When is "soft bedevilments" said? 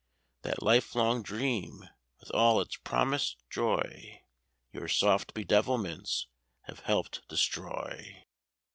4.87-6.25